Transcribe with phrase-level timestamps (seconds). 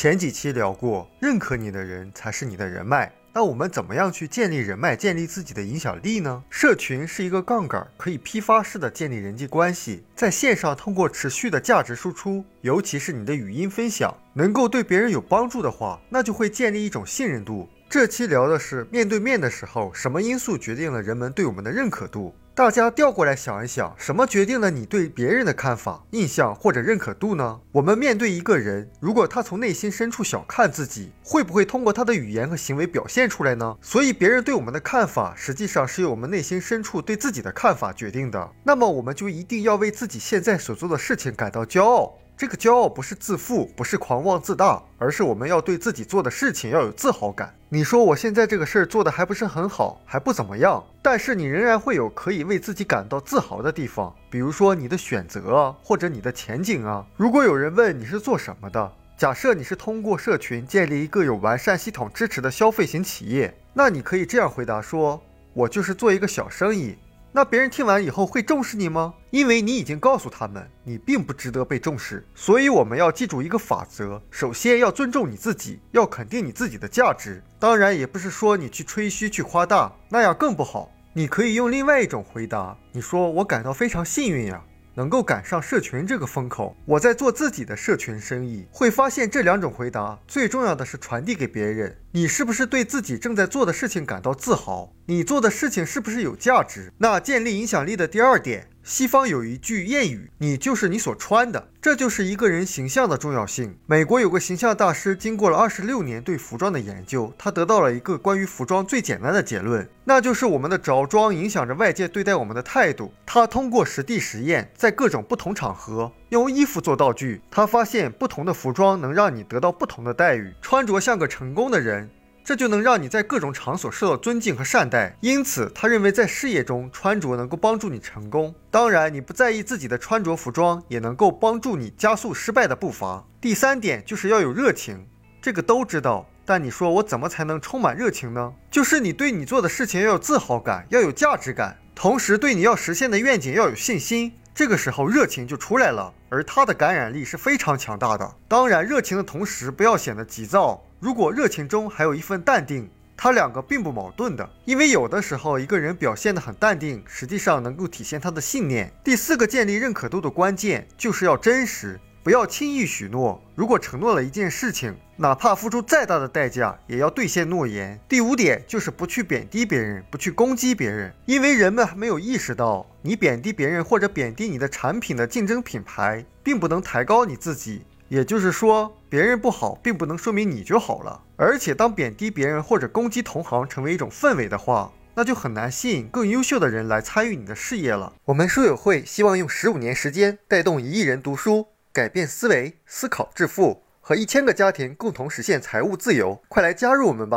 [0.00, 3.12] 前几期聊过，认可你的人才是你的人脉。
[3.32, 6.40] 那我们怎么样去建立人脉，建立自己的影响力呢？
[6.48, 10.04] 社群是一个杠杆，可以批发式的建立人际关系。
[10.14, 17.68] 在线上，通过持续的价值输出，尤其是你的语音分享，能够对别人有帮助的话，那就会建立一种信任度。
[17.90, 22.32] 这期聊的是面对面的时候，什么因素决定了人们对我们的认可度？
[22.58, 27.60] 大家调过来想一想，什么决定了你对别人的看法、印象或者认可度呢？
[27.70, 33.76] 我们面对一个人，如果他从内心深处小看自己，会不会通过他的语言和行为表现出来呢？
[33.80, 38.50] 所以，别人对我们的看法，实际上是由我们内心深处对自己的看法决定的。
[38.64, 42.12] 那么，我们就一定要为自己现在所做的事情感到骄傲。
[42.38, 47.52] 这个骄傲不是自负，不是狂妄自大，而是我们要对自己做的事情要有自豪感。
[47.68, 57.04] 你说我现在这个事儿做的还不是很好，还不怎么样，但是你仍然会有可以为自己感到自豪的地方，比如说你的选择啊，或者你的前景啊。
[57.16, 65.20] 如果有人问你是做什么的，假设你是通过社群建立一个有完善系统支持的消费型企业，那你可以这样回答说：
[65.54, 66.96] 我就是做一个小生意。
[67.32, 69.14] 那别人听完以后会重视你吗？
[69.30, 72.26] 因为你已经告诉他们你并不值得被重视。
[72.34, 77.42] 所以我们要记住一个法则：首先要尊重你自己，要肯定你自己的价值。
[77.58, 80.90] 当然，也不是说你去吹嘘、去夸大，那样更不好。
[81.12, 84.62] 你可以用另外一种回答：你说我感到非常幸运呀。
[84.94, 94.92] 能够赶上社群这个风口，我在做自己的社群生意，会发现这两种回答最重要的是传递给别人，你是不是对自己正在做的事情感到自豪？
[95.06, 96.92] 你做的事情是不是有价值？
[96.98, 98.68] 那建立影响力的第二点。
[98.88, 103.76] 西方有一句谚语：“你就是你所穿的。”这就是一个人形象的重要性。
[103.84, 113.12] 美国有个形象大师，经过了二十六年对服装的研究，他得到了一个关于服装最简单的结论，那就是我们的着装影响着外界对待我们的态度。
[113.26, 120.54] 他通过实地实验，在各种不同场合用衣服做道具，他发现不同的服装能让你得到不同的待遇。
[120.62, 122.08] 穿着像个成功的人。
[122.48, 128.54] 这就能让你在各种场所受到尊敬和善待，因此他认为在事业中穿着能够帮助你成功。
[128.70, 133.22] 当然，你不在意自己的穿着服装，也能够帮助你加速失败的步伐。
[133.38, 135.06] 第三点就是要有热情，
[135.42, 138.54] 这个都知道，但你说我怎么才能充满热情呢？
[138.70, 144.32] 就是你对你做的事情要有自豪感，要有价值感，同时对你要实现的愿景要有信心。
[144.54, 148.36] 这个时候热情就出来了，而它的感染力是非常强大的。
[148.48, 150.82] 当然，热情的同时不要显得急躁。
[151.00, 154.48] 如果热情中还有一份淡定，它两个并不矛盾的。
[154.64, 158.92] 因为有的时候一个人表现得很淡定，实际上能够体现他的信念。
[159.04, 163.40] 第四个建立认可度的关键就是要真实，不要轻易许诺。
[163.54, 168.00] 如果承诺了一件事情，哪怕付出再大的代价，也要兑现诺言。
[168.08, 177.84] 第五点就是不去贬低别人，不去攻击别人，因为人们还没有意识到，你贬低别人或者贬低你的产品的竞争品牌，并不能抬高你自己。
[178.08, 181.22] 也就是说，别人不好，并不能说明你就好了。
[181.36, 188.12] 而且，当贬低别人或者攻击同行成为一种氛围的话，那就很难吸引更优秀的人来参与你的事业了。
[188.26, 196.40] 我们书友会希望用十五年时间带动一亿人读书，改变思维，思考致富，和一千个家庭共同实现财务自由。
[196.48, 197.36] 快来加入我们吧！